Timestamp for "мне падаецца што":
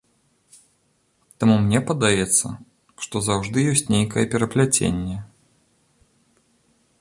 1.65-3.15